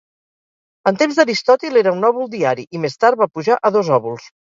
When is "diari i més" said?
2.31-2.97